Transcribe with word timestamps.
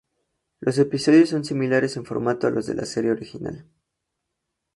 Los 0.61 0.79
episodios 0.79 1.29
son 1.29 1.45
similares 1.45 1.95
en 1.95 2.05
formato 2.05 2.47
a 2.47 2.49
los 2.49 2.65
de 2.65 2.73
la 2.73 2.85
serie 2.87 3.11
original. 3.11 3.67